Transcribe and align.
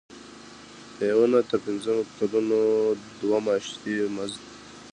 د 0.97 0.99
یو 1.11 1.21
نه 1.31 1.39
تر 1.49 1.57
پنځه 1.65 1.93
کلونو 2.17 2.59
دوه 3.19 3.39
میاشتې 3.47 3.93
مزد. 4.15 4.43